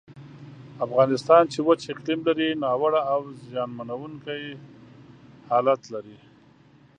افغانستان 0.85 1.43
چې 1.53 1.59
وچ 1.67 1.81
اقلیم 1.91 2.19
لري، 2.27 2.49
ناوړه 2.63 3.01
او 3.13 3.21
زیانمنونکی 3.47 4.43
حالت 5.49 5.81
لري. 5.93 6.17